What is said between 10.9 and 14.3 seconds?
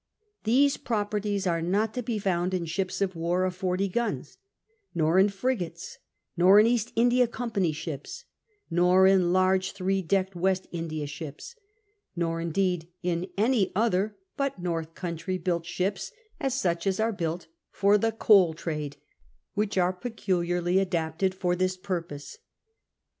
ships, nor indeed in any other